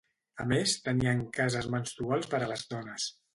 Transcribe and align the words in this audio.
A 0.43 0.45
més, 0.51 0.71
tenien 0.87 1.21
cases 1.39 1.67
menstruals 1.75 2.33
per 2.33 2.41
a 2.47 2.49
les 2.55 2.65
dones. 2.73 3.07